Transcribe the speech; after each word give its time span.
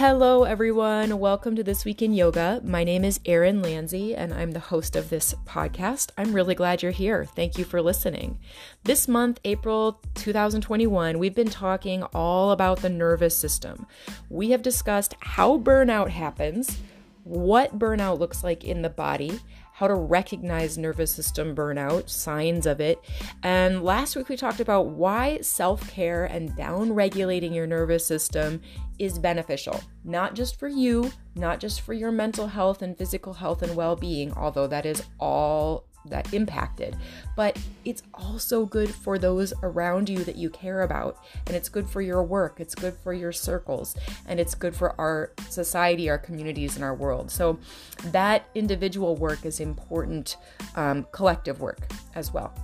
Hello, 0.00 0.44
everyone. 0.44 1.18
Welcome 1.18 1.54
to 1.56 1.62
This 1.62 1.84
Week 1.84 2.00
in 2.00 2.14
Yoga. 2.14 2.62
My 2.64 2.84
name 2.84 3.04
is 3.04 3.20
Erin 3.26 3.60
Lanzi, 3.60 4.14
and 4.16 4.32
I'm 4.32 4.52
the 4.52 4.58
host 4.58 4.96
of 4.96 5.10
this 5.10 5.34
podcast. 5.44 6.08
I'm 6.16 6.32
really 6.32 6.54
glad 6.54 6.82
you're 6.82 6.90
here. 6.90 7.26
Thank 7.26 7.58
you 7.58 7.66
for 7.66 7.82
listening. 7.82 8.38
This 8.84 9.06
month, 9.06 9.40
April 9.44 10.00
2021, 10.14 11.18
we've 11.18 11.34
been 11.34 11.50
talking 11.50 12.02
all 12.14 12.50
about 12.50 12.80
the 12.80 12.88
nervous 12.88 13.36
system. 13.36 13.86
We 14.30 14.52
have 14.52 14.62
discussed 14.62 15.16
how 15.20 15.58
burnout 15.58 16.08
happens, 16.08 16.78
what 17.24 17.78
burnout 17.78 18.18
looks 18.18 18.42
like 18.42 18.64
in 18.64 18.80
the 18.80 18.88
body, 18.88 19.38
how 19.80 19.88
to 19.88 19.94
recognize 19.94 20.76
nervous 20.76 21.10
system 21.10 21.56
burnout, 21.56 22.10
signs 22.10 22.66
of 22.66 22.82
it. 22.82 23.02
And 23.42 23.82
last 23.82 24.14
week 24.14 24.28
we 24.28 24.36
talked 24.36 24.60
about 24.60 24.88
why 24.88 25.40
self 25.40 25.90
care 25.90 26.26
and 26.26 26.54
down 26.54 26.92
regulating 26.92 27.54
your 27.54 27.66
nervous 27.66 28.06
system 28.06 28.60
is 28.98 29.18
beneficial, 29.18 29.80
not 30.04 30.34
just 30.34 30.58
for 30.58 30.68
you, 30.68 31.10
not 31.34 31.60
just 31.60 31.80
for 31.80 31.94
your 31.94 32.12
mental 32.12 32.46
health 32.46 32.82
and 32.82 32.98
physical 32.98 33.32
health 33.32 33.62
and 33.62 33.74
well 33.74 33.96
being, 33.96 34.34
although 34.34 34.66
that 34.66 34.84
is 34.84 35.02
all 35.18 35.86
that 36.06 36.32
impacted, 36.32 36.96
but 37.36 37.58
it's 37.84 38.02
also 38.14 38.66
good 38.66 38.94
for 38.94 39.18
those 39.18 39.52
around 39.62 40.08
you 40.08 40.24
that 40.24 40.36
you 40.36 40.50
care 40.50 40.82
about. 40.82 41.18
And 41.46 41.56
it's 41.56 41.68
good 41.68 41.88
for 41.88 42.00
your 42.00 42.22
work, 42.22 42.60
it's 42.60 42.74
good 42.74 42.94
for 42.94 43.12
your 43.12 43.32
circles, 43.32 43.96
and 44.26 44.40
it's 44.40 44.54
good 44.54 44.74
for 44.74 44.98
our 45.00 45.32
society, 45.48 46.08
our 46.08 46.18
communities, 46.18 46.76
and 46.76 46.84
our 46.84 46.94
world. 46.94 47.30
So, 47.30 47.58
that 48.06 48.48
individual 48.54 49.16
work 49.16 49.44
is 49.44 49.60
important, 49.60 50.36
um, 50.74 51.06
collective 51.12 51.60
work 51.60 51.80
as 52.14 52.32
well. 52.32 52.54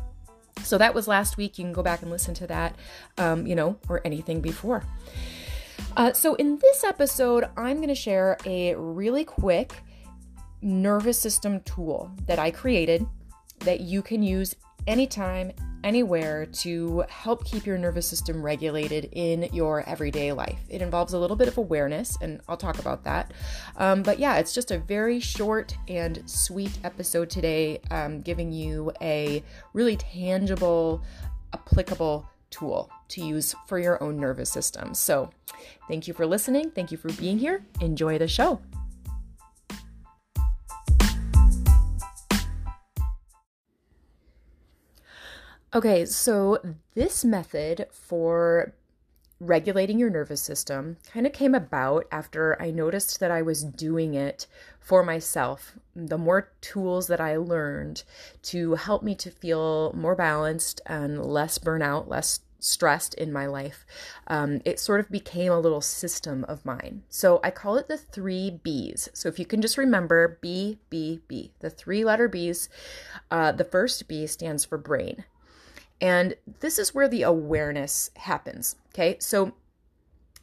So, 0.63 0.79
that 0.79 0.95
was 0.95 1.07
last 1.07 1.37
week. 1.37 1.59
You 1.59 1.65
can 1.65 1.73
go 1.73 1.83
back 1.83 2.03
and 2.03 2.11
listen 2.11 2.35
to 2.35 2.47
that, 2.47 2.77
um, 3.19 3.47
you 3.47 3.55
know, 3.55 3.79
or 3.89 4.01
anything 4.05 4.41
before. 4.41 4.85
Uh, 5.97 6.13
so, 6.13 6.35
in 6.35 6.59
this 6.59 6.85
episode, 6.85 7.49
I'm 7.57 7.77
going 7.77 7.89
to 7.89 7.95
share 7.95 8.37
a 8.45 8.75
really 8.75 9.25
quick 9.25 9.83
nervous 10.63 11.19
system 11.19 11.61
tool 11.61 12.11
that 12.27 12.39
I 12.39 12.51
created 12.51 13.07
that 13.61 13.81
you 13.81 14.03
can 14.03 14.23
use 14.23 14.55
anytime, 14.87 15.53
anywhere 15.85 16.47
to 16.47 17.05
help 17.09 17.45
keep 17.45 17.67
your 17.67 17.79
nervous 17.79 18.07
system 18.07 18.43
regulated 18.43 19.09
in 19.13 19.49
your 19.53 19.89
everyday 19.89 20.33
life. 20.33 20.59
It 20.69 20.83
involves 20.83 21.13
a 21.13 21.19
little 21.19 21.37
bit 21.37 21.49
of 21.49 21.59
awareness, 21.59 22.17
and 22.21 22.41
I'll 22.49 22.57
talk 22.57 22.79
about 22.79 23.05
that. 23.05 23.33
Um, 23.77 24.03
but 24.03 24.19
yeah, 24.19 24.37
it's 24.37 24.53
just 24.53 24.71
a 24.71 24.79
very 24.79 25.21
short 25.21 25.77
and 25.89 26.23
sweet 26.29 26.79
episode 26.85 27.31
today, 27.31 27.81
um, 27.91 28.21
giving 28.21 28.53
you 28.53 28.93
a 29.01 29.43
really 29.73 29.97
tangible, 29.97 31.03
applicable 31.53 32.29
tool 32.51 32.91
to 33.09 33.25
use 33.25 33.55
for 33.67 33.79
your 33.79 34.03
own 34.03 34.19
nervous 34.19 34.51
system. 34.51 34.95
So, 34.95 35.31
thank 35.89 36.09
you 36.09 36.15
for 36.15 36.27
listening. 36.27 36.71
Thank 36.71 36.91
you 36.91 36.99
for 36.99 37.13
being 37.15 37.39
here. 37.39 37.65
Enjoy 37.81 38.19
the 38.19 38.29
show. 38.29 38.61
Okay, 45.75 46.07
so 46.07 46.59
this 46.95 47.25
method 47.25 47.87
for 47.91 48.73
regulating 49.39 49.99
your 49.99 50.09
nervous 50.09 50.41
system 50.41 50.97
kind 51.13 51.27
of 51.27 51.33
came 51.33 51.55
about 51.55 52.07
after 52.11 52.61
I 52.63 52.71
noticed 52.71 53.21
that 53.21 53.31
I 53.31 53.43
was 53.43 53.65
doing 53.65 54.15
it 54.15 54.47
for 54.81 55.03
myself. 55.03 55.75
The 55.95 56.17
more 56.17 56.53
tools 56.61 57.09
that 57.09 57.21
I 57.21 57.37
learned 57.37 58.05
to 58.45 58.77
help 58.77 59.03
me 59.03 59.15
to 59.17 59.31
feel 59.31 59.93
more 59.93 60.15
balanced 60.15 60.81
and 60.87 61.23
less 61.23 61.59
burnout, 61.59 62.09
less 62.09 62.41
stressed 62.59 63.15
in 63.15 63.33
my 63.33 63.47
life, 63.47 63.85
um, 64.29 64.63
it 64.65 64.81
sort 64.81 65.01
of 65.01 65.11
became 65.11 65.53
a 65.53 65.61
little 65.61 65.83
system 65.83 66.45
of 66.49 66.65
mine. 66.65 67.03
So 67.11 67.41
I 67.45 67.51
call 67.51 67.77
it 67.77 67.89
the 67.89 67.99
three 67.99 68.61
B's. 68.63 69.09
So 69.13 69.29
if 69.29 69.39
you 69.39 69.45
can 69.45 69.61
just 69.61 69.77
remember 69.77 70.39
B, 70.41 70.79
B, 70.89 71.21
B, 71.29 71.53
the 71.59 71.71
three 71.71 72.05
letter 72.05 72.29
B's, 72.29 72.69
uh, 73.31 73.53
the 73.53 73.65
first 73.65 74.09
B 74.09 74.27
stands 74.27 74.65
for 74.65 74.79
brain. 74.79 75.25
And 76.01 76.35
this 76.61 76.79
is 76.79 76.95
where 76.95 77.09
the 77.09 77.23
awareness 77.23 78.11
happens. 78.17 78.77
Okay. 78.95 79.17
So 79.21 79.55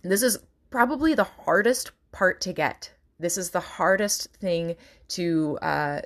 this 0.02 0.24
is 0.24 0.40
probably 0.70 1.14
the 1.14 1.24
hardest 1.24 1.92
part 2.12 2.42
to 2.42 2.54
get. 2.54 2.92
This 3.20 3.38
is 3.38 3.52
the 3.52 3.60
hardest 3.60 4.34
thing 4.34 4.76
to, 5.10 5.58
uh, 5.62 6.02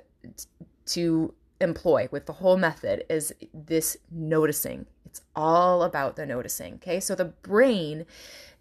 to 0.87 1.33
employ 1.59 2.07
with 2.11 2.25
the 2.25 2.33
whole 2.33 2.57
method 2.57 3.05
is 3.09 3.33
this 3.53 3.97
noticing. 4.11 4.85
It's 5.05 5.21
all 5.35 5.83
about 5.83 6.15
the 6.15 6.25
noticing. 6.25 6.75
Okay. 6.75 6.99
So 6.99 7.15
the 7.15 7.25
brain 7.25 8.05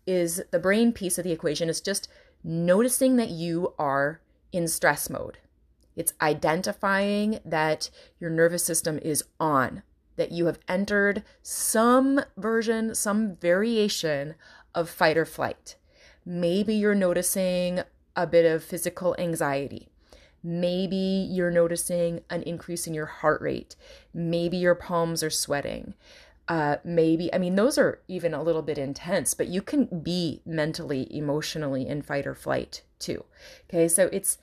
is 0.07 0.43
the 0.53 0.61
brain 0.61 0.93
piece 0.93 1.19
of 1.19 1.25
the 1.25 1.33
equation 1.33 1.69
is 1.69 1.81
just 1.81 2.09
noticing 2.45 3.17
that 3.17 3.31
you 3.31 3.75
are 3.77 4.21
in 4.53 4.69
stress 4.69 5.11
mode. 5.11 5.39
It's 5.97 6.15
identifying 6.21 7.41
that 7.45 7.91
your 8.21 8.31
nervous 8.31 8.63
system 8.63 8.99
is 8.99 9.25
on 9.41 9.83
that 10.17 10.33
you 10.33 10.47
have 10.47 10.59
entered 10.69 11.23
some 11.43 12.21
version, 12.37 12.95
some 12.95 13.37
variation 13.37 14.35
of 14.75 14.91
fight 14.91 15.17
or 15.17 15.25
flight. 15.25 15.77
Maybe 16.25 16.75
you're 16.75 16.95
noticing 16.95 17.81
a 18.15 18.27
bit 18.27 18.45
of 18.45 18.65
physical 18.65 19.15
anxiety. 19.19 19.89
Maybe 20.43 20.97
you're 20.97 21.51
noticing 21.51 22.21
an 22.31 22.43
increase 22.43 22.87
in 22.87 22.95
your 22.95 23.07
heart 23.07 23.41
rate. 23.41 23.75
Maybe 24.15 24.57
your 24.57 24.75
palms 24.75 25.23
are 25.23 25.31
sweating. 25.31 25.95
Uh, 26.49 26.77
maybe, 26.85 27.33
I 27.35 27.39
mean, 27.39 27.57
those 27.57 27.77
are 27.77 28.01
even 28.07 28.33
a 28.33 28.43
little 28.43 28.63
bit 28.63 28.79
intense, 28.79 29.35
but 29.35 29.49
you 29.49 29.61
can 29.61 29.87
be 30.03 30.43
mentally, 30.47 31.09
emotionally 31.11 31.89
in 31.89 32.03
fight 32.03 32.27
or 32.27 32.35
flight 32.35 32.83
too. 33.01 33.25
Okay, 33.69 33.89
so 33.89 34.09
it's 34.13 34.39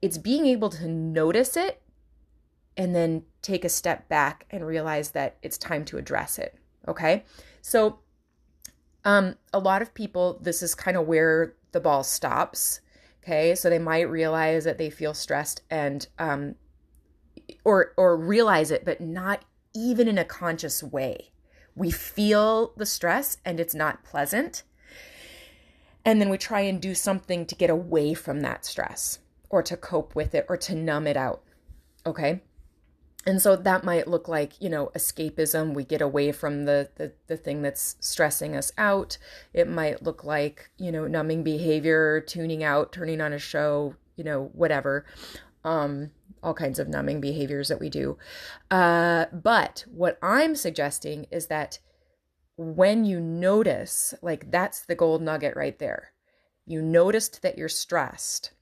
it's 0.00 0.16
being 0.18 0.46
able 0.46 0.70
to 0.70 0.88
notice 0.88 1.56
it 1.56 1.81
and 2.76 2.94
then 2.94 3.24
take 3.42 3.64
a 3.64 3.68
step 3.68 4.08
back 4.08 4.46
and 4.50 4.66
realize 4.66 5.10
that 5.10 5.36
it's 5.42 5.58
time 5.58 5.84
to 5.86 5.98
address 5.98 6.38
it. 6.38 6.54
Okay. 6.88 7.24
So, 7.60 7.98
um, 9.04 9.36
a 9.52 9.58
lot 9.58 9.82
of 9.82 9.94
people, 9.94 10.38
this 10.40 10.62
is 10.62 10.74
kind 10.74 10.96
of 10.96 11.06
where 11.06 11.54
the 11.72 11.80
ball 11.80 12.04
stops. 12.04 12.80
Okay. 13.22 13.54
So 13.54 13.68
they 13.68 13.78
might 13.78 14.08
realize 14.08 14.64
that 14.64 14.78
they 14.78 14.90
feel 14.90 15.14
stressed 15.14 15.62
and, 15.70 16.06
um, 16.18 16.54
or, 17.64 17.92
or 17.96 18.16
realize 18.16 18.70
it, 18.70 18.84
but 18.84 19.00
not 19.00 19.44
even 19.74 20.08
in 20.08 20.18
a 20.18 20.24
conscious 20.24 20.82
way. 20.82 21.30
We 21.74 21.90
feel 21.90 22.72
the 22.76 22.86
stress 22.86 23.38
and 23.44 23.58
it's 23.58 23.74
not 23.74 24.04
pleasant. 24.04 24.62
And 26.04 26.20
then 26.20 26.30
we 26.30 26.38
try 26.38 26.60
and 26.60 26.80
do 26.80 26.94
something 26.94 27.46
to 27.46 27.54
get 27.54 27.70
away 27.70 28.14
from 28.14 28.40
that 28.40 28.64
stress 28.64 29.20
or 29.48 29.62
to 29.62 29.76
cope 29.76 30.14
with 30.14 30.34
it 30.34 30.46
or 30.48 30.56
to 30.56 30.74
numb 30.74 31.06
it 31.06 31.16
out. 31.16 31.42
Okay 32.04 32.40
and 33.24 33.40
so 33.40 33.54
that 33.54 33.84
might 33.84 34.08
look 34.08 34.28
like 34.28 34.60
you 34.60 34.68
know 34.68 34.90
escapism. 34.94 35.74
We 35.74 35.84
get 35.84 36.02
away 36.02 36.32
from 36.32 36.64
the, 36.64 36.90
the 36.96 37.12
the 37.28 37.36
thing 37.36 37.62
that's 37.62 37.96
stressing 38.00 38.56
us 38.56 38.72
out. 38.76 39.18
It 39.52 39.68
might 39.68 40.02
look 40.02 40.24
like 40.24 40.70
you 40.78 40.90
know 40.90 41.06
numbing 41.06 41.42
behavior 41.42 42.20
tuning 42.20 42.64
out 42.64 42.92
turning 42.92 43.20
on 43.20 43.32
a 43.32 43.38
show 43.38 43.94
you 44.16 44.24
know 44.24 44.50
whatever. 44.52 45.06
Um 45.64 46.10
all 46.42 46.54
kinds 46.54 46.80
of 46.80 46.88
numbing 46.88 47.20
behaviors 47.20 47.68
that 47.68 47.80
we 47.80 47.88
do. 47.88 48.18
Uh 48.70 49.26
but 49.32 49.84
what 49.90 50.18
i'm 50.22 50.56
suggesting 50.56 51.26
is 51.30 51.46
that 51.46 51.78
when 52.56 53.04
you 53.04 53.20
notice 53.20 54.14
like 54.22 54.50
that's 54.50 54.80
the 54.80 54.96
gold 54.96 55.22
nugget 55.22 55.56
right 55.56 55.78
there. 55.78 56.12
You 56.66 56.82
noticed 56.82 57.42
that 57.42 57.58
you're 57.58 57.68
stressed 57.68 58.52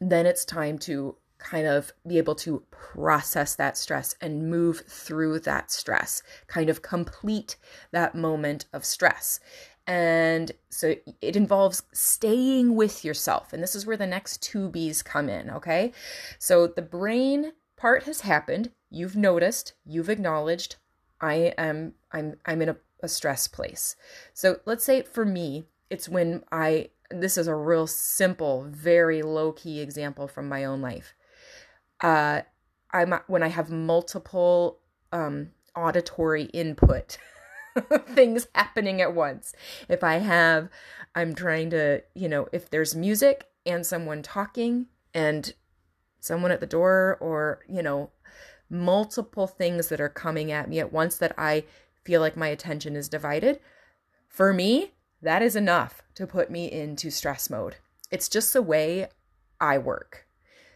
then 0.00 0.24
it's 0.24 0.44
time 0.44 0.78
to 0.78 1.16
kind 1.40 1.66
of 1.66 1.92
be 2.06 2.18
able 2.18 2.34
to 2.36 2.62
process 2.70 3.54
that 3.56 3.76
stress 3.76 4.14
and 4.20 4.48
move 4.50 4.80
through 4.86 5.40
that 5.40 5.70
stress, 5.70 6.22
kind 6.46 6.70
of 6.70 6.82
complete 6.82 7.56
that 7.90 8.14
moment 8.14 8.66
of 8.72 8.84
stress. 8.84 9.40
And 9.86 10.52
so 10.68 10.94
it 11.20 11.34
involves 11.34 11.82
staying 11.92 12.76
with 12.76 13.04
yourself. 13.04 13.52
And 13.52 13.62
this 13.62 13.74
is 13.74 13.86
where 13.86 13.96
the 13.96 14.06
next 14.06 14.42
two 14.42 14.68
B's 14.68 15.02
come 15.02 15.28
in, 15.28 15.50
okay? 15.50 15.92
So 16.38 16.66
the 16.66 16.82
brain 16.82 17.52
part 17.76 18.04
has 18.04 18.20
happened. 18.20 18.70
You've 18.90 19.16
noticed, 19.16 19.72
you've 19.84 20.10
acknowledged, 20.10 20.76
I 21.20 21.54
am 21.58 21.94
I'm 22.12 22.36
I'm 22.46 22.62
in 22.62 22.68
a, 22.70 22.76
a 23.02 23.08
stress 23.08 23.48
place. 23.48 23.96
So 24.32 24.60
let's 24.64 24.84
say 24.84 25.02
for 25.02 25.24
me, 25.24 25.64
it's 25.88 26.08
when 26.08 26.44
I 26.52 26.90
this 27.10 27.36
is 27.36 27.48
a 27.48 27.54
real 27.54 27.86
simple, 27.86 28.66
very 28.70 29.22
low 29.22 29.52
key 29.52 29.80
example 29.80 30.28
from 30.28 30.48
my 30.48 30.64
own 30.64 30.80
life 30.80 31.14
uh, 32.00 32.42
I'm 32.92 33.14
when 33.26 33.42
I 33.42 33.48
have 33.48 33.70
multiple 33.70 34.78
um, 35.12 35.50
auditory 35.76 36.44
input 36.44 37.18
things 38.08 38.48
happening 38.54 39.00
at 39.00 39.14
once. 39.14 39.52
If 39.88 40.02
I 40.02 40.18
have, 40.18 40.68
I'm 41.14 41.34
trying 41.34 41.70
to, 41.70 42.02
you 42.14 42.28
know, 42.28 42.48
if 42.52 42.70
there's 42.70 42.94
music 42.94 43.46
and 43.66 43.86
someone 43.86 44.22
talking 44.22 44.86
and 45.14 45.52
someone 46.20 46.50
at 46.50 46.60
the 46.60 46.66
door, 46.66 47.16
or 47.20 47.60
you 47.68 47.82
know, 47.82 48.10
multiple 48.68 49.46
things 49.46 49.88
that 49.88 50.00
are 50.00 50.08
coming 50.08 50.52
at 50.52 50.68
me 50.68 50.80
at 50.80 50.92
once 50.92 51.16
that 51.18 51.34
I 51.38 51.64
feel 52.04 52.20
like 52.20 52.36
my 52.36 52.48
attention 52.48 52.96
is 52.96 53.08
divided. 53.08 53.60
For 54.28 54.52
me, 54.52 54.92
that 55.22 55.42
is 55.42 55.56
enough 55.56 56.02
to 56.14 56.26
put 56.26 56.50
me 56.50 56.70
into 56.70 57.10
stress 57.10 57.50
mode. 57.50 57.76
It's 58.10 58.28
just 58.28 58.52
the 58.52 58.62
way 58.62 59.08
I 59.60 59.78
work. 59.78 60.26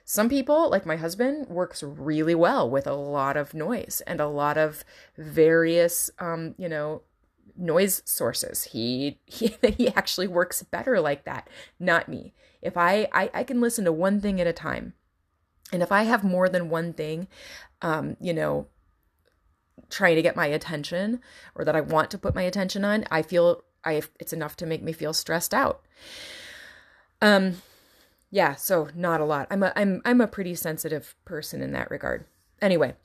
Some 0.04 0.28
people, 0.28 0.70
like 0.70 0.84
my 0.84 0.96
husband, 0.96 1.48
works 1.48 1.82
really 1.82 2.34
well 2.34 2.68
with 2.68 2.86
a 2.86 2.92
lot 2.92 3.36
of 3.38 3.54
noise 3.54 4.02
and 4.06 4.20
a 4.20 4.28
lot 4.28 4.58
of 4.58 4.84
various, 5.16 6.10
um, 6.18 6.54
you 6.58 6.68
know, 6.68 7.02
noise 7.56 8.02
sources. 8.04 8.64
He, 8.64 9.18
he 9.26 9.56
he 9.62 9.88
actually 9.88 10.28
works 10.28 10.62
better 10.62 11.00
like 11.00 11.24
that. 11.24 11.48
Not 11.80 12.08
me. 12.08 12.34
If 12.60 12.76
I, 12.76 13.08
I 13.12 13.30
I 13.32 13.44
can 13.44 13.60
listen 13.60 13.84
to 13.86 13.92
one 13.92 14.20
thing 14.20 14.40
at 14.40 14.46
a 14.46 14.52
time, 14.52 14.92
and 15.72 15.82
if 15.82 15.90
I 15.90 16.02
have 16.02 16.22
more 16.22 16.48
than 16.50 16.68
one 16.68 16.92
thing, 16.92 17.26
um, 17.80 18.18
you 18.20 18.34
know, 18.34 18.66
trying 19.88 20.16
to 20.16 20.22
get 20.22 20.36
my 20.36 20.46
attention 20.46 21.20
or 21.54 21.64
that 21.64 21.76
I 21.76 21.80
want 21.80 22.10
to 22.10 22.18
put 22.18 22.34
my 22.34 22.42
attention 22.42 22.84
on, 22.84 23.06
I 23.10 23.22
feel 23.22 23.64
I 23.84 24.02
it's 24.20 24.34
enough 24.34 24.56
to 24.56 24.66
make 24.66 24.82
me 24.82 24.92
feel 24.92 25.14
stressed 25.14 25.54
out. 25.54 25.82
Um 27.22 27.62
yeah, 28.34 28.56
so 28.56 28.88
not 28.96 29.20
a 29.20 29.25
lot. 29.25 29.46
I'm 29.48 29.62
a 29.62 29.72
I'm 29.76 30.02
I'm 30.04 30.20
a 30.20 30.26
pretty 30.26 30.56
sensitive 30.56 31.14
person 31.25 31.62
in 31.62 31.70
that 31.70 31.88
regard. 31.88 32.26
Anyway. 32.60 32.96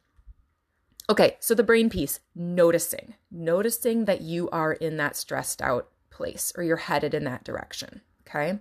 Okay, 1.07 1.37
so 1.39 1.53
the 1.53 1.61
brain 1.61 1.87
piece, 1.87 2.19
noticing. 2.33 3.13
Noticing 3.29 4.05
that 4.05 4.21
you 4.21 4.49
are 4.49 4.73
in 4.73 4.97
that 4.97 5.15
stressed 5.15 5.61
out 5.61 5.89
place 6.09 6.51
or 6.57 6.63
you're 6.63 6.77
headed 6.77 7.13
in 7.13 7.25
that 7.25 7.43
direction, 7.43 8.01
okay? 8.27 8.57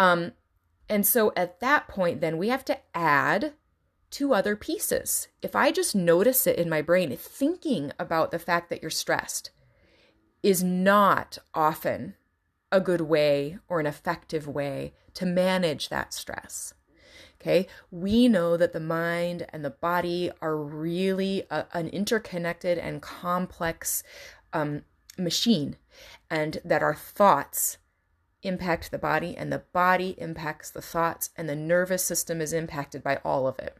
Um 0.00 0.32
and 0.88 1.06
so 1.06 1.32
at 1.36 1.60
that 1.60 1.86
point 1.86 2.20
then 2.20 2.38
we 2.38 2.48
have 2.48 2.64
to 2.64 2.78
add 2.92 3.52
two 4.10 4.34
other 4.34 4.56
pieces. 4.56 5.28
If 5.42 5.54
I 5.54 5.70
just 5.70 5.94
notice 5.94 6.48
it 6.48 6.58
in 6.58 6.68
my 6.68 6.82
brain, 6.82 7.16
thinking 7.16 7.92
about 8.00 8.32
the 8.32 8.40
fact 8.40 8.68
that 8.70 8.82
you're 8.82 8.90
stressed 8.90 9.52
is 10.42 10.64
not 10.64 11.38
often 11.54 12.14
a 12.72 12.80
good 12.80 13.02
way 13.02 13.58
or 13.68 13.78
an 13.78 13.86
effective 13.86 14.48
way 14.48 14.92
to 15.16 15.26
manage 15.26 15.88
that 15.88 16.14
stress. 16.14 16.74
Okay, 17.40 17.66
we 17.90 18.28
know 18.28 18.56
that 18.56 18.72
the 18.72 18.80
mind 18.80 19.46
and 19.50 19.64
the 19.64 19.70
body 19.70 20.30
are 20.40 20.56
really 20.56 21.44
a, 21.50 21.66
an 21.74 21.88
interconnected 21.88 22.78
and 22.78 23.02
complex 23.02 24.02
um, 24.52 24.82
machine, 25.18 25.76
and 26.30 26.58
that 26.64 26.82
our 26.82 26.94
thoughts 26.94 27.78
impact 28.42 28.90
the 28.90 28.98
body, 28.98 29.36
and 29.36 29.52
the 29.52 29.62
body 29.72 30.14
impacts 30.18 30.70
the 30.70 30.82
thoughts, 30.82 31.30
and 31.36 31.48
the 31.48 31.56
nervous 31.56 32.04
system 32.04 32.40
is 32.40 32.52
impacted 32.52 33.02
by 33.02 33.16
all 33.24 33.46
of 33.46 33.58
it. 33.58 33.76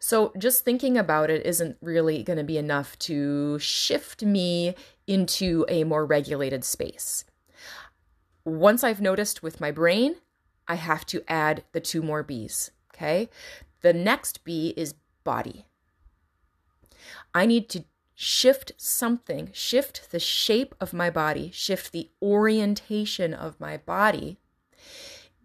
So, 0.00 0.32
just 0.38 0.64
thinking 0.64 0.96
about 0.96 1.30
it 1.30 1.44
isn't 1.46 1.76
really 1.80 2.22
going 2.22 2.36
to 2.36 2.44
be 2.44 2.58
enough 2.58 2.98
to 3.00 3.58
shift 3.58 4.22
me 4.22 4.74
into 5.06 5.64
a 5.68 5.84
more 5.84 6.04
regulated 6.04 6.64
space. 6.64 7.24
Once 8.48 8.82
I've 8.82 9.00
noticed 9.00 9.42
with 9.42 9.60
my 9.60 9.70
brain, 9.70 10.16
I 10.66 10.76
have 10.76 11.04
to 11.06 11.22
add 11.28 11.64
the 11.72 11.80
two 11.80 12.02
more 12.02 12.22
B's. 12.22 12.70
Okay. 12.94 13.28
The 13.82 13.92
next 13.92 14.44
B 14.44 14.74
is 14.76 14.94
body. 15.22 15.66
I 17.34 17.46
need 17.46 17.68
to 17.70 17.84
shift 18.14 18.72
something, 18.76 19.50
shift 19.52 20.10
the 20.10 20.18
shape 20.18 20.74
of 20.80 20.92
my 20.92 21.10
body, 21.10 21.50
shift 21.52 21.92
the 21.92 22.10
orientation 22.20 23.32
of 23.32 23.60
my 23.60 23.76
body 23.76 24.38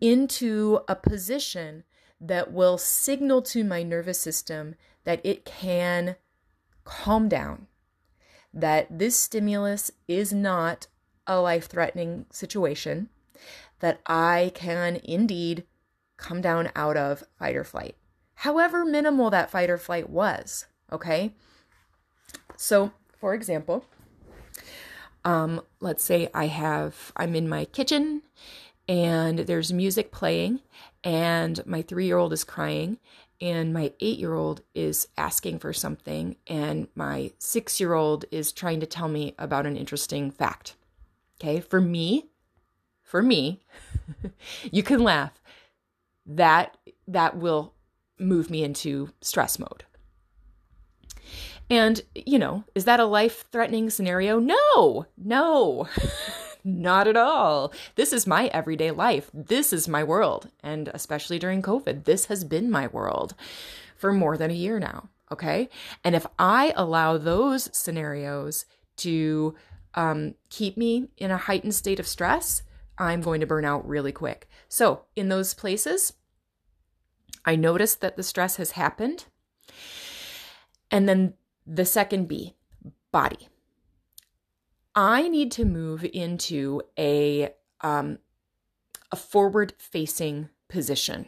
into 0.01 0.79
a 0.87 0.95
position 0.95 1.83
that 2.19 2.51
will 2.51 2.77
signal 2.77 3.41
to 3.41 3.63
my 3.63 3.83
nervous 3.83 4.19
system 4.19 4.75
that 5.03 5.21
it 5.23 5.45
can 5.45 6.15
calm 6.83 7.29
down, 7.29 7.67
that 8.53 8.87
this 8.97 9.17
stimulus 9.19 9.91
is 10.07 10.33
not 10.33 10.87
a 11.27 11.39
life 11.39 11.67
threatening 11.67 12.25
situation, 12.31 13.09
that 13.79 14.01
I 14.05 14.51
can 14.55 14.99
indeed 15.03 15.65
come 16.17 16.41
down 16.41 16.69
out 16.75 16.97
of 16.97 17.23
fight 17.37 17.55
or 17.55 17.63
flight, 17.63 17.95
however 18.35 18.85
minimal 18.85 19.29
that 19.29 19.51
fight 19.51 19.69
or 19.69 19.77
flight 19.77 20.09
was. 20.09 20.65
Okay. 20.91 21.33
So, 22.55 22.91
for 23.19 23.33
example, 23.33 23.85
um, 25.25 25.61
let's 25.79 26.03
say 26.03 26.29
I 26.33 26.47
have, 26.47 27.11
I'm 27.15 27.35
in 27.35 27.49
my 27.49 27.65
kitchen 27.65 28.21
and 28.87 29.39
there's 29.39 29.71
music 29.71 30.11
playing, 30.11 30.59
and 31.03 31.65
my 31.65 31.81
three 31.81 32.05
year 32.05 32.17
old 32.17 32.33
is 32.33 32.43
crying, 32.43 32.97
and 33.39 33.73
my 33.73 33.93
eight 33.99 34.19
year 34.19 34.33
old 34.33 34.61
is 34.75 35.07
asking 35.17 35.59
for 35.59 35.73
something, 35.73 36.35
and 36.47 36.87
my 36.95 37.31
six 37.39 37.79
year 37.79 37.93
old 37.93 38.25
is 38.31 38.51
trying 38.51 38.79
to 38.81 38.85
tell 38.85 39.07
me 39.07 39.35
about 39.37 39.65
an 39.65 39.77
interesting 39.77 40.31
fact. 40.31 40.75
Okay, 41.43 41.59
for 41.59 41.81
me, 41.81 42.29
for 43.01 43.21
me, 43.21 43.59
you 44.71 44.81
can 44.81 45.03
laugh. 45.03 45.41
That 46.25 46.77
that 47.05 47.35
will 47.35 47.73
move 48.17 48.49
me 48.49 48.63
into 48.63 49.09
stress 49.19 49.59
mode. 49.59 49.83
And, 51.69 52.01
you 52.15 52.39
know, 52.39 52.63
is 52.75 52.85
that 52.85 53.01
a 53.01 53.05
life 53.05 53.43
threatening 53.51 53.89
scenario? 53.89 54.39
No, 54.39 55.05
no. 55.17 55.89
Not 56.63 57.09
at 57.09 57.17
all. 57.17 57.73
This 57.95 58.13
is 58.13 58.25
my 58.25 58.47
everyday 58.47 58.91
life. 58.91 59.29
This 59.33 59.73
is 59.73 59.85
my 59.85 60.01
world. 60.01 60.49
And 60.61 60.89
especially 60.93 61.39
during 61.39 61.61
COVID, 61.61 62.05
this 62.05 62.27
has 62.27 62.45
been 62.45 62.71
my 62.71 62.87
world 62.87 63.35
for 63.97 64.13
more 64.13 64.37
than 64.37 64.49
a 64.49 64.55
year 64.55 64.79
now. 64.79 65.09
Okay. 65.29 65.67
And 66.05 66.15
if 66.15 66.25
I 66.39 66.73
allow 66.77 67.17
those 67.17 67.69
scenarios 67.75 68.65
to 68.97 69.55
um, 69.95 70.35
keep 70.49 70.77
me 70.77 71.09
in 71.17 71.31
a 71.31 71.37
heightened 71.37 71.75
state 71.75 71.99
of 71.99 72.07
stress, 72.07 72.63
I'm 72.97 73.21
going 73.21 73.41
to 73.41 73.47
burn 73.47 73.65
out 73.65 73.87
really 73.87 74.11
quick. 74.11 74.47
So, 74.67 75.03
in 75.15 75.29
those 75.29 75.53
places, 75.53 76.13
I 77.45 77.55
notice 77.55 77.95
that 77.95 78.17
the 78.17 78.23
stress 78.23 78.57
has 78.57 78.71
happened. 78.71 79.25
And 80.91 81.09
then 81.09 81.33
the 81.65 81.85
second 81.85 82.27
B, 82.27 82.55
body. 83.11 83.47
I 84.95 85.27
need 85.27 85.51
to 85.53 85.65
move 85.65 86.05
into 86.13 86.81
a 86.99 87.53
um, 87.81 88.19
a 89.11 89.15
forward 89.15 89.73
facing 89.77 90.49
position. 90.69 91.27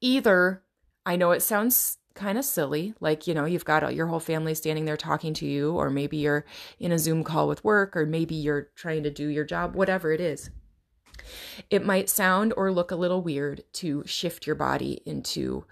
Either 0.00 0.62
I 1.04 1.16
know 1.16 1.32
it 1.32 1.42
sounds 1.42 1.98
kind 2.14 2.38
of 2.38 2.44
silly, 2.44 2.94
like 3.00 3.26
you 3.26 3.34
know 3.34 3.44
you've 3.44 3.64
got 3.64 3.94
your 3.94 4.06
whole 4.06 4.20
family 4.20 4.54
standing 4.54 4.84
there 4.84 4.96
talking 4.96 5.34
to 5.34 5.46
you, 5.46 5.72
or 5.72 5.90
maybe 5.90 6.16
you're 6.16 6.44
in 6.78 6.92
a 6.92 6.98
Zoom 6.98 7.24
call 7.24 7.48
with 7.48 7.64
work, 7.64 7.96
or 7.96 8.06
maybe 8.06 8.34
you're 8.34 8.68
trying 8.74 9.02
to 9.02 9.10
do 9.10 9.28
your 9.28 9.44
job, 9.44 9.74
whatever 9.74 10.12
it 10.12 10.20
is. 10.20 10.50
It 11.70 11.84
might 11.84 12.10
sound 12.10 12.52
or 12.56 12.72
look 12.72 12.90
a 12.90 12.96
little 12.96 13.22
weird 13.22 13.64
to 13.74 14.02
shift 14.06 14.46
your 14.46 14.56
body 14.56 15.02
into 15.04 15.64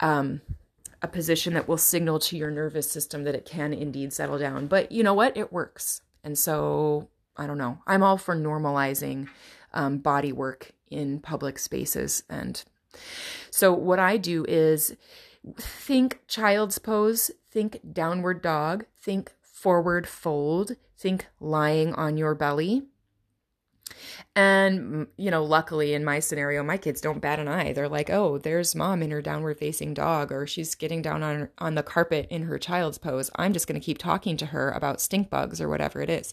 um, 0.00 0.40
a 1.02 1.08
position 1.08 1.54
that 1.54 1.68
will 1.68 1.78
signal 1.78 2.18
to 2.18 2.36
your 2.36 2.50
nervous 2.50 2.90
system 2.90 3.24
that 3.24 3.34
it 3.34 3.44
can 3.44 3.72
indeed 3.72 4.12
settle 4.12 4.38
down. 4.38 4.66
But 4.66 4.92
you 4.92 5.02
know 5.02 5.14
what? 5.14 5.36
It 5.36 5.52
works. 5.52 6.02
And 6.22 6.38
so, 6.38 7.08
I 7.36 7.46
don't 7.46 7.58
know. 7.58 7.78
I'm 7.86 8.02
all 8.02 8.18
for 8.18 8.36
normalizing 8.36 9.28
um, 9.72 9.98
body 9.98 10.32
work 10.32 10.72
in 10.90 11.20
public 11.20 11.58
spaces. 11.58 12.22
And 12.28 12.62
so, 13.50 13.72
what 13.72 13.98
I 13.98 14.16
do 14.16 14.44
is 14.46 14.94
think 15.56 16.20
child's 16.26 16.78
pose, 16.78 17.30
think 17.50 17.80
downward 17.92 18.42
dog, 18.42 18.84
think 19.00 19.32
forward 19.42 20.06
fold, 20.06 20.76
think 20.96 21.26
lying 21.38 21.94
on 21.94 22.16
your 22.16 22.34
belly. 22.34 22.82
And, 24.36 25.08
you 25.16 25.30
know, 25.30 25.44
luckily 25.44 25.94
in 25.94 26.04
my 26.04 26.20
scenario, 26.20 26.62
my 26.62 26.76
kids 26.76 27.00
don't 27.00 27.20
bat 27.20 27.38
an 27.38 27.48
eye. 27.48 27.72
They're 27.72 27.88
like, 27.88 28.10
oh, 28.10 28.38
there's 28.38 28.74
mom 28.74 29.02
in 29.02 29.10
her 29.10 29.20
downward 29.20 29.58
facing 29.58 29.94
dog, 29.94 30.30
or 30.30 30.46
she's 30.46 30.74
getting 30.74 31.02
down 31.02 31.22
on, 31.22 31.48
on 31.58 31.74
the 31.74 31.82
carpet 31.82 32.28
in 32.30 32.42
her 32.42 32.58
child's 32.58 32.98
pose. 32.98 33.30
I'm 33.36 33.52
just 33.52 33.66
going 33.66 33.80
to 33.80 33.84
keep 33.84 33.98
talking 33.98 34.36
to 34.38 34.46
her 34.46 34.70
about 34.70 35.00
stink 35.00 35.30
bugs 35.30 35.60
or 35.60 35.68
whatever 35.68 36.00
it 36.00 36.10
is. 36.10 36.32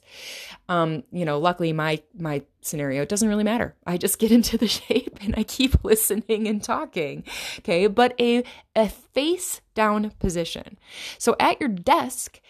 Um, 0.69 1.03
you 1.11 1.25
know, 1.25 1.39
luckily 1.39 1.73
my, 1.73 2.01
my 2.17 2.43
scenario 2.61 3.01
it 3.01 3.09
doesn't 3.09 3.29
really 3.29 3.43
matter. 3.43 3.75
I 3.85 3.97
just 3.97 4.19
get 4.19 4.31
into 4.31 4.57
the 4.57 4.67
shape 4.67 5.17
and 5.21 5.33
I 5.37 5.43
keep 5.43 5.83
listening 5.83 6.47
and 6.47 6.63
talking. 6.63 7.23
Okay. 7.59 7.87
But 7.87 8.13
a, 8.19 8.43
a 8.75 8.89
face 8.89 9.61
down 9.73 10.11
position. 10.19 10.77
So 11.17 11.35
at 11.39 11.59
your 11.59 11.69
desk, 11.69 12.41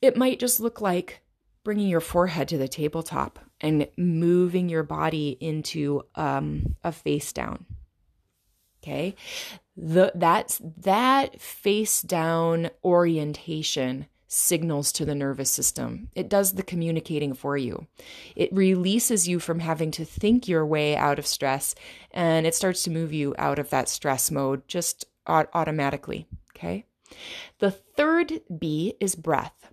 it 0.00 0.16
might 0.16 0.40
just 0.40 0.60
look 0.60 0.80
like 0.80 1.22
bringing 1.64 1.88
your 1.88 2.00
forehead 2.00 2.48
to 2.48 2.58
the 2.58 2.68
tabletop 2.68 3.38
and 3.60 3.88
moving 3.96 4.68
your 4.68 4.82
body 4.82 5.36
into 5.40 6.02
um, 6.14 6.74
a 6.82 6.92
face 6.92 7.32
down. 7.32 7.64
Okay, 8.82 9.14
the 9.76 10.10
that's 10.14 10.60
that 10.78 11.40
face 11.40 12.02
down 12.02 12.70
orientation 12.84 14.06
signals 14.26 14.92
to 14.92 15.04
the 15.04 15.14
nervous 15.14 15.50
system. 15.50 16.08
It 16.14 16.30
does 16.30 16.54
the 16.54 16.62
communicating 16.62 17.34
for 17.34 17.56
you. 17.56 17.86
It 18.34 18.52
releases 18.52 19.28
you 19.28 19.38
from 19.38 19.60
having 19.60 19.90
to 19.92 20.06
think 20.06 20.48
your 20.48 20.64
way 20.64 20.96
out 20.96 21.18
of 21.18 21.26
stress 21.26 21.74
and 22.12 22.46
it 22.46 22.54
starts 22.54 22.82
to 22.84 22.90
move 22.90 23.12
you 23.12 23.34
out 23.36 23.58
of 23.58 23.68
that 23.70 23.90
stress 23.90 24.30
mode 24.30 24.66
just 24.66 25.04
automatically. 25.26 26.26
Okay. 26.56 26.86
The 27.58 27.70
third 27.70 28.40
B 28.58 28.94
is 29.00 29.14
breath. 29.14 29.68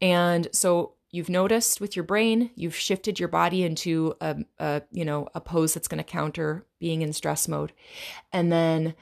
And 0.00 0.48
so 0.52 0.94
you've 1.10 1.28
noticed 1.28 1.80
with 1.80 1.96
your 1.96 2.04
brain, 2.04 2.50
you've 2.54 2.76
shifted 2.76 3.18
your 3.18 3.28
body 3.28 3.62
into 3.62 4.14
a, 4.20 4.36
a 4.58 4.82
you 4.90 5.04
know, 5.04 5.28
a 5.34 5.40
pose 5.40 5.74
that's 5.74 5.88
going 5.88 5.98
to 5.98 6.04
counter 6.04 6.66
being 6.78 7.02
in 7.02 7.12
stress 7.12 7.48
mode. 7.48 7.72
And 8.32 8.52
then 8.52 8.94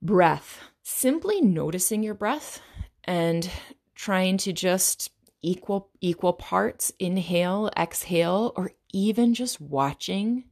breath, 0.00 0.60
simply 0.82 1.40
noticing 1.40 2.02
your 2.02 2.14
breath 2.14 2.60
and 3.04 3.50
trying 3.94 4.36
to 4.38 4.52
just 4.52 5.10
equal 5.42 5.90
equal 6.00 6.32
parts 6.32 6.92
inhale, 6.98 7.70
exhale 7.76 8.52
or 8.56 8.72
even 8.92 9.34
just 9.34 9.60
watching 9.60 10.44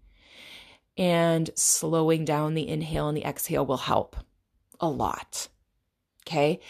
and 0.97 1.51
slowing 1.55 2.25
down 2.25 2.55
the 2.55 2.69
inhale 2.69 3.09
and 3.09 3.17
the 3.17 3.25
exhale 3.25 3.67
will 3.67 3.77
help 3.77 4.17
a 4.81 4.89
lot. 4.89 5.49
Okay? 6.27 6.61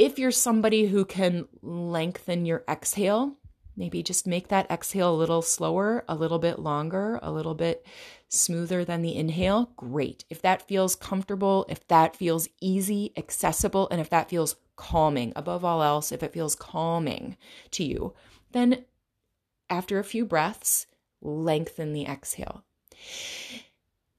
If 0.00 0.18
you're 0.18 0.30
somebody 0.30 0.86
who 0.86 1.04
can 1.04 1.46
lengthen 1.60 2.46
your 2.46 2.64
exhale, 2.66 3.36
maybe 3.76 4.02
just 4.02 4.26
make 4.26 4.48
that 4.48 4.70
exhale 4.70 5.14
a 5.14 5.14
little 5.14 5.42
slower, 5.42 6.06
a 6.08 6.14
little 6.14 6.38
bit 6.38 6.58
longer, 6.58 7.20
a 7.22 7.30
little 7.30 7.54
bit 7.54 7.84
smoother 8.26 8.82
than 8.82 9.02
the 9.02 9.14
inhale, 9.14 9.72
great. 9.76 10.24
If 10.30 10.40
that 10.40 10.66
feels 10.66 10.96
comfortable, 10.96 11.66
if 11.68 11.86
that 11.88 12.16
feels 12.16 12.48
easy, 12.62 13.12
accessible, 13.14 13.88
and 13.90 14.00
if 14.00 14.08
that 14.08 14.30
feels 14.30 14.56
calming, 14.74 15.34
above 15.36 15.66
all 15.66 15.82
else, 15.82 16.12
if 16.12 16.22
it 16.22 16.32
feels 16.32 16.54
calming 16.54 17.36
to 17.72 17.84
you, 17.84 18.14
then 18.52 18.86
after 19.68 19.98
a 19.98 20.04
few 20.04 20.24
breaths, 20.24 20.86
lengthen 21.20 21.92
the 21.92 22.06
exhale. 22.06 22.64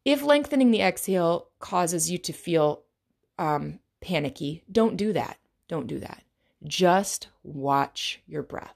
If 0.05 0.21
lengthening 0.21 0.69
the 0.69 0.83
exhale 0.83 1.47
causes 1.57 2.11
you 2.11 2.19
to 2.19 2.33
feel 2.33 2.83
um, 3.39 3.79
panicky, 3.99 4.61
don't 4.71 4.95
do 4.95 5.11
that. 5.13 5.39
Don't 5.71 5.87
do 5.87 5.99
that. 5.99 6.23
Just 6.65 7.29
watch 7.43 8.21
your 8.27 8.43
breath. 8.43 8.75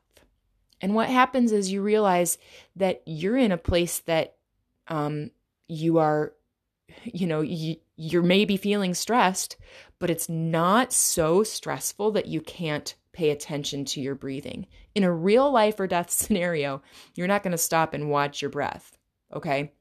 And 0.80 0.96
what 0.96 1.10
happens 1.10 1.52
is 1.52 1.70
you 1.70 1.82
realize 1.82 2.38
that 2.78 3.02
you're 3.06 3.36
in 3.36 3.52
a 3.52 3.58
place 3.58 4.00
that 4.00 4.38
um, 4.88 5.32
you 5.68 5.98
are, 5.98 6.32
you 7.04 7.28
know, 7.28 7.42
you, 7.42 7.76
you're 7.98 8.24
maybe 8.24 8.56
feeling 8.56 8.94
stressed, 8.94 9.58
but 10.00 10.10
it's 10.10 10.30
not 10.30 10.94
so 10.94 11.44
stressful 11.44 12.12
that 12.12 12.28
you 12.28 12.40
can't 12.40 12.96
pay 13.12 13.30
attention 13.30 13.84
to 13.86 14.00
your 14.00 14.16
breathing. 14.16 14.68
In 14.94 15.04
a 15.04 15.12
real 15.12 15.52
life 15.52 15.78
or 15.78 15.88
death 15.88 16.10
scenario, 16.12 16.82
you're 17.14 17.28
not 17.28 17.44
going 17.44 17.52
to 17.52 17.58
stop 17.58 17.94
and 17.94 18.10
watch 18.10 18.42
your 18.42 18.52
breath. 18.52 18.98
Okay. 19.34 19.74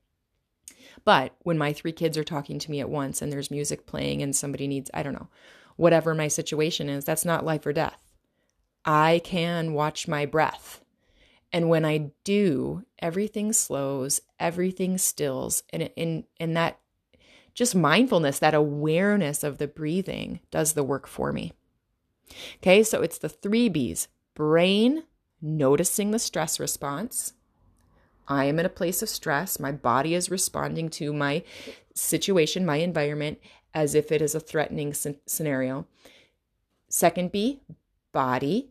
But 1.05 1.37
when 1.43 1.59
my 1.59 1.73
three 1.73 1.93
kids 1.93 2.19
are 2.19 2.25
talking 2.25 2.59
to 2.59 2.71
me 2.73 2.81
at 2.81 2.91
once 2.91 3.23
and 3.23 3.33
there's 3.33 3.53
music 3.53 3.87
playing 3.87 4.21
and 4.21 4.35
somebody 4.35 4.67
needs, 4.67 4.91
I 4.93 5.05
don't 5.05 5.13
know, 5.13 5.29
whatever 5.77 6.15
my 6.15 6.29
situation 6.29 6.89
is, 6.89 7.05
that's 7.05 7.25
not 7.25 7.45
life 7.45 7.67
or 7.67 7.73
death. 7.73 8.01
I 8.85 9.21
can 9.25 9.73
watch 9.73 10.07
my 10.09 10.27
breath. 10.27 10.81
And 11.53 11.69
when 11.69 11.85
I 11.85 12.11
do, 12.25 12.85
everything 12.99 13.53
slows, 13.53 14.21
everything 14.41 14.99
stills, 14.99 15.63
and 15.71 15.89
and 15.97 16.25
and 16.41 16.57
that 16.57 16.81
just 17.55 17.77
mindfulness, 17.77 18.41
that 18.41 18.55
awareness 18.55 19.45
of 19.45 19.59
the 19.59 19.69
breathing 19.69 20.41
does 20.51 20.73
the 20.73 20.83
work 20.83 21.07
for 21.07 21.33
me. 21.33 21.53
Okay, 22.57 22.83
so 22.83 23.03
it's 23.03 23.19
the 23.19 23.29
three 23.29 23.69
B's 23.69 24.09
brain, 24.35 25.05
noticing 25.41 26.11
the 26.11 26.19
stress 26.19 26.59
response. 26.59 27.35
I 28.27 28.47
am 28.47 28.59
in 28.59 28.67
a 28.67 28.71
place 28.71 29.03
of 29.03 29.09
stress. 29.09 29.61
My 29.61 29.71
body 29.71 30.15
is 30.15 30.31
responding 30.31 30.89
to 30.91 31.13
my 31.13 31.45
situation, 31.95 32.67
my 32.67 32.77
environment, 32.77 33.39
as 33.75 33.95
if 33.95 34.13
it 34.13 34.23
is 34.23 34.35
a 34.35 34.41
threatening 34.41 34.95
scenario. 34.95 35.87
Second 36.89 37.33
B, 37.33 37.61
body. 38.13 38.71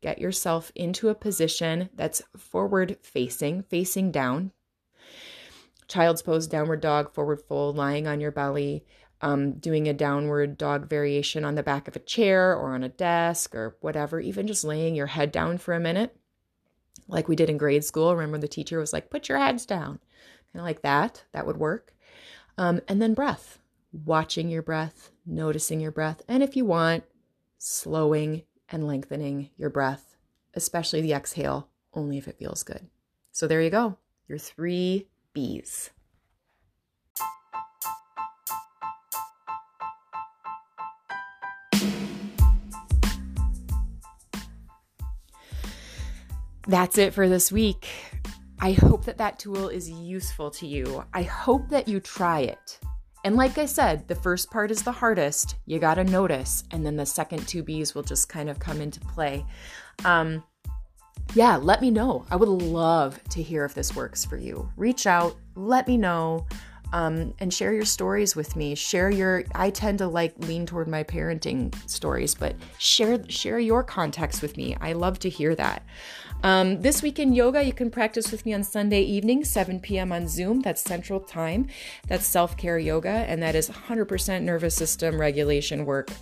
Get 0.00 0.18
yourself 0.18 0.70
into 0.74 1.08
a 1.08 1.14
position 1.14 1.88
that's 1.94 2.22
forward 2.36 2.98
facing, 3.00 3.62
facing 3.62 4.12
down. 4.12 4.52
Child's 5.88 6.22
pose, 6.22 6.46
downward 6.46 6.80
dog, 6.80 7.12
forward 7.12 7.42
fold, 7.42 7.76
lying 7.76 8.06
on 8.06 8.20
your 8.20 8.30
belly, 8.30 8.84
um, 9.22 9.52
doing 9.52 9.88
a 9.88 9.94
downward 9.94 10.58
dog 10.58 10.88
variation 10.88 11.44
on 11.44 11.54
the 11.54 11.62
back 11.62 11.88
of 11.88 11.96
a 11.96 12.00
chair 12.00 12.54
or 12.54 12.74
on 12.74 12.84
a 12.84 12.88
desk 12.88 13.54
or 13.54 13.76
whatever, 13.80 14.20
even 14.20 14.46
just 14.46 14.64
laying 14.64 14.94
your 14.94 15.06
head 15.06 15.32
down 15.32 15.56
for 15.56 15.72
a 15.72 15.80
minute, 15.80 16.14
like 17.08 17.26
we 17.26 17.36
did 17.36 17.50
in 17.50 17.56
grade 17.56 17.84
school. 17.84 18.14
Remember, 18.14 18.38
the 18.38 18.46
teacher 18.46 18.78
was 18.78 18.92
like, 18.92 19.10
put 19.10 19.28
your 19.28 19.38
heads 19.38 19.64
down, 19.64 20.00
kind 20.52 20.60
of 20.60 20.62
like 20.62 20.82
that. 20.82 21.24
That 21.32 21.46
would 21.46 21.56
work. 21.56 21.94
Um, 22.58 22.82
and 22.86 23.00
then 23.00 23.14
breath 23.14 23.58
watching 24.04 24.48
your 24.48 24.62
breath, 24.62 25.10
noticing 25.24 25.80
your 25.80 25.92
breath, 25.92 26.22
and 26.28 26.42
if 26.42 26.56
you 26.56 26.64
want, 26.64 27.04
slowing 27.58 28.42
and 28.68 28.86
lengthening 28.86 29.50
your 29.56 29.70
breath, 29.70 30.16
especially 30.54 31.00
the 31.00 31.12
exhale, 31.12 31.68
only 31.92 32.18
if 32.18 32.26
it 32.26 32.38
feels 32.38 32.62
good. 32.62 32.88
So 33.30 33.46
there 33.46 33.62
you 33.62 33.70
go, 33.70 33.96
your 34.26 34.38
three 34.38 35.08
B's. 35.32 35.90
That's 46.66 46.96
it 46.96 47.12
for 47.12 47.28
this 47.28 47.52
week. 47.52 47.88
I 48.58 48.72
hope 48.72 49.04
that 49.04 49.18
that 49.18 49.38
tool 49.38 49.68
is 49.68 49.90
useful 49.90 50.50
to 50.52 50.66
you. 50.66 51.04
I 51.12 51.22
hope 51.22 51.68
that 51.68 51.88
you 51.88 52.00
try 52.00 52.40
it. 52.40 52.78
And 53.24 53.36
like 53.36 53.56
I 53.56 53.64
said, 53.64 54.06
the 54.06 54.14
first 54.14 54.50
part 54.50 54.70
is 54.70 54.82
the 54.82 54.92
hardest. 54.92 55.56
You 55.64 55.78
got 55.78 55.94
to 55.94 56.04
notice. 56.04 56.62
And 56.70 56.84
then 56.84 56.96
the 56.96 57.06
second 57.06 57.48
two 57.48 57.62
B's 57.62 57.94
will 57.94 58.02
just 58.02 58.28
kind 58.28 58.50
of 58.50 58.58
come 58.58 58.82
into 58.82 59.00
play. 59.00 59.46
Um, 60.04 60.44
yeah, 61.32 61.56
let 61.56 61.80
me 61.80 61.90
know. 61.90 62.26
I 62.30 62.36
would 62.36 62.48
love 62.48 63.18
to 63.30 63.42
hear 63.42 63.64
if 63.64 63.74
this 63.74 63.96
works 63.96 64.26
for 64.26 64.36
you. 64.36 64.70
Reach 64.76 65.06
out, 65.06 65.36
let 65.54 65.88
me 65.88 65.96
know, 65.96 66.46
um, 66.94 67.34
and 67.40 67.52
share 67.52 67.74
your 67.74 67.84
stories 67.84 68.36
with 68.36 68.54
me. 68.54 68.76
Share 68.76 69.10
your. 69.10 69.42
I 69.52 69.70
tend 69.70 69.98
to 69.98 70.06
like 70.06 70.32
lean 70.38 70.64
toward 70.64 70.86
my 70.86 71.02
parenting 71.02 71.74
stories, 71.90 72.36
but 72.36 72.54
share 72.78 73.18
share 73.28 73.58
your 73.58 73.82
context 73.82 74.42
with 74.42 74.56
me. 74.56 74.76
I 74.80 74.92
love 74.92 75.18
to 75.20 75.28
hear 75.28 75.56
that. 75.56 75.82
Um, 76.44 76.80
this 76.82 77.02
week 77.02 77.18
in 77.18 77.32
yoga, 77.32 77.64
you 77.64 77.72
can 77.72 77.90
practice 77.90 78.30
with 78.30 78.46
me 78.46 78.54
on 78.54 78.62
Sunday 78.62 79.00
evening, 79.02 79.44
7 79.44 79.80
p.m. 79.80 80.12
on 80.12 80.28
Zoom. 80.28 80.60
That's 80.60 80.80
Central 80.80 81.18
Time. 81.18 81.66
That's 82.06 82.26
self 82.26 82.56
care 82.56 82.78
yoga, 82.78 83.08
and 83.08 83.42
that 83.42 83.56
is 83.56 83.68
100% 83.68 84.42
nervous 84.42 84.76
system 84.76 85.20
regulation 85.20 85.86
work. 85.86 86.12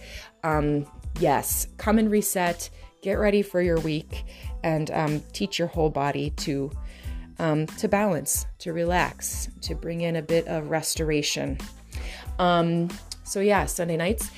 Um, 0.43 0.87
yes, 1.21 1.67
come 1.77 1.99
and 1.99 2.11
reset, 2.11 2.71
get 3.03 3.19
ready 3.19 3.43
for 3.43 3.61
your 3.61 3.79
week, 3.81 4.25
and 4.65 4.91
um, 4.93 5.21
teach 5.35 5.59
your 5.59 5.69
whole 5.69 5.91
body 5.91 6.31
to. 6.31 6.71
Um, 7.39 7.67
to 7.67 7.89
balance, 7.89 8.47
to 8.59 8.73
relax, 8.73 9.49
to 9.63 9.75
bring 9.75 10.03
in 10.03 10.17
a 10.17 10.23
bit 10.23 10.47
of 10.47 10.71
restoration. 10.71 11.59
Um, 12.39 12.89
so 13.25 13.41
yeah, 13.41 13.67
Sunday 13.67 13.97
nights. 13.97 14.31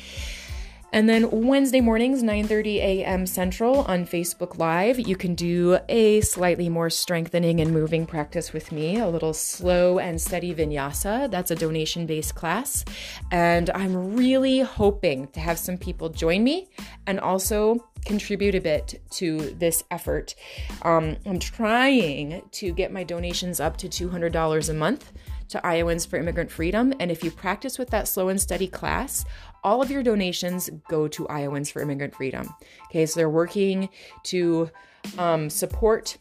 And 0.94 1.08
then 1.08 1.28
Wednesday 1.32 1.80
mornings, 1.80 2.22
9:30 2.22 2.76
a.m. 2.76 3.26
Central 3.26 3.80
on 3.80 4.06
Facebook 4.06 4.58
Live, 4.58 5.00
you 5.00 5.16
can 5.16 5.34
do 5.34 5.80
a 5.88 6.20
slightly 6.20 6.68
more 6.68 6.88
strengthening 6.88 7.60
and 7.60 7.72
moving 7.72 8.06
practice 8.06 8.52
with 8.52 8.70
me, 8.70 9.00
a 9.00 9.08
little 9.08 9.34
slow 9.34 9.98
and 9.98 10.20
steady 10.20 10.54
vinyasa. 10.54 11.28
That's 11.32 11.50
a 11.50 11.56
donation-based 11.56 12.36
class, 12.36 12.84
and 13.32 13.70
I'm 13.70 14.14
really 14.14 14.60
hoping 14.60 15.26
to 15.32 15.40
have 15.40 15.58
some 15.58 15.78
people 15.78 16.10
join 16.10 16.44
me 16.44 16.68
and 17.08 17.18
also 17.18 17.90
contribute 18.04 18.54
a 18.54 18.60
bit 18.60 19.02
to 19.18 19.50
this 19.58 19.82
effort. 19.90 20.36
Um, 20.82 21.16
I'm 21.26 21.40
trying 21.40 22.42
to 22.52 22.72
get 22.72 22.92
my 22.92 23.02
donations 23.02 23.58
up 23.58 23.76
to 23.78 23.88
$200 23.88 24.68
a 24.68 24.74
month 24.74 25.10
to 25.48 25.66
Iowans 25.66 26.06
for 26.06 26.18
Immigrant 26.18 26.50
Freedom. 26.50 26.92
And 26.98 27.10
if 27.10 27.22
you 27.22 27.30
practice 27.30 27.78
with 27.78 27.90
that 27.90 28.08
slow 28.08 28.28
and 28.28 28.40
steady 28.40 28.66
class, 28.66 29.24
all 29.64 29.80
of 29.80 29.90
your 29.90 30.02
donations 30.02 30.70
go 30.88 31.08
to 31.08 31.26
Iowans 31.28 31.70
for 31.70 31.80
Immigrant 31.82 32.14
Freedom. 32.14 32.48
Okay, 32.90 33.06
so 33.06 33.18
they're 33.18 33.30
working 33.30 33.88
to 34.24 34.70
um, 35.18 35.50
support 35.50 36.16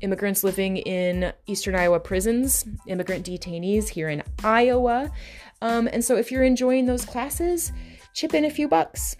immigrants 0.00 0.44
living 0.44 0.76
in 0.78 1.32
Eastern 1.46 1.74
Iowa 1.74 1.98
prisons, 1.98 2.64
immigrant 2.86 3.26
detainees 3.26 3.88
here 3.88 4.08
in 4.08 4.22
Iowa. 4.44 5.10
Um, 5.62 5.88
and 5.92 6.04
so 6.04 6.16
if 6.16 6.30
you're 6.30 6.44
enjoying 6.44 6.86
those 6.86 7.04
classes, 7.04 7.72
chip 8.14 8.34
in 8.34 8.44
a 8.44 8.50
few 8.50 8.68
bucks. 8.68 9.16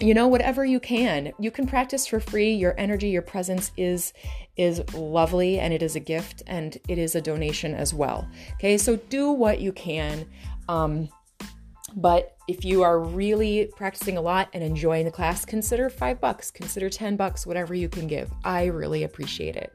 You 0.00 0.14
know, 0.14 0.26
whatever 0.26 0.64
you 0.64 0.80
can. 0.80 1.32
You 1.38 1.52
can 1.52 1.66
practice 1.66 2.08
for 2.08 2.18
free. 2.18 2.52
Your 2.52 2.74
energy, 2.76 3.08
your 3.10 3.22
presence 3.22 3.70
is 3.76 4.12
is 4.56 4.82
lovely 4.92 5.58
and 5.58 5.72
it 5.72 5.82
is 5.82 5.96
a 5.96 6.00
gift 6.00 6.42
and 6.46 6.76
it 6.88 6.98
is 6.98 7.14
a 7.14 7.20
donation 7.22 7.72
as 7.72 7.94
well. 7.94 8.28
Okay, 8.54 8.76
so 8.76 8.96
do 8.96 9.30
what 9.30 9.60
you 9.60 9.72
can. 9.72 10.26
Um, 10.68 11.08
but 11.94 12.36
if 12.48 12.64
you 12.64 12.82
are 12.82 12.98
really 12.98 13.70
practicing 13.76 14.16
a 14.16 14.20
lot 14.20 14.48
and 14.52 14.62
enjoying 14.62 15.04
the 15.04 15.10
class, 15.10 15.44
consider 15.44 15.88
five 15.88 16.20
bucks, 16.20 16.50
consider 16.50 16.90
10 16.90 17.16
bucks, 17.16 17.46
whatever 17.46 17.74
you 17.74 17.88
can 17.88 18.06
give. 18.06 18.30
I 18.44 18.66
really 18.66 19.04
appreciate 19.04 19.56
it. 19.56 19.72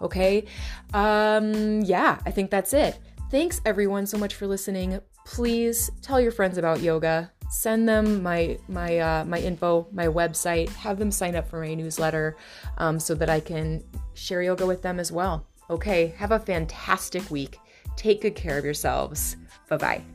Okay. 0.00 0.44
Um, 0.92 1.80
yeah, 1.82 2.18
I 2.26 2.30
think 2.30 2.50
that's 2.50 2.72
it. 2.72 2.98
Thanks 3.30 3.60
everyone 3.64 4.06
so 4.06 4.18
much 4.18 4.34
for 4.34 4.46
listening. 4.46 5.00
Please 5.24 5.90
tell 6.02 6.20
your 6.20 6.32
friends 6.32 6.58
about 6.58 6.80
yoga. 6.80 7.32
send 7.50 7.88
them 7.88 8.22
my 8.22 8.58
my 8.68 8.98
uh, 8.98 9.24
my 9.24 9.38
info, 9.38 9.86
my 9.92 10.06
website, 10.06 10.68
have 10.70 10.98
them 10.98 11.10
sign 11.10 11.36
up 11.36 11.48
for 11.48 11.60
my 11.60 11.74
newsletter 11.74 12.36
um, 12.78 12.98
so 12.98 13.14
that 13.14 13.30
I 13.30 13.40
can 13.40 13.82
share 14.14 14.42
yoga 14.42 14.66
with 14.66 14.82
them 14.82 14.98
as 14.98 15.12
well. 15.12 15.46
Okay, 15.70 16.14
have 16.18 16.32
a 16.32 16.38
fantastic 16.38 17.30
week. 17.30 17.58
Take 17.96 18.22
good 18.22 18.34
care 18.34 18.58
of 18.58 18.64
yourselves. 18.64 19.36
Bye 19.68 19.76
bye. 19.76 20.11